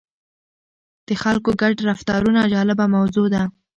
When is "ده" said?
3.33-3.43